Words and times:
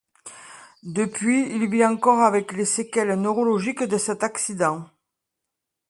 Depuis 0.81 1.47
il 1.55 1.69
vit 1.69 1.85
encore 1.85 2.21
avec 2.21 2.53
les 2.53 2.65
séquelles 2.65 3.13
neurologiques 3.21 3.83
de 3.83 3.99
cet 3.99 4.23
accident. 4.23 4.87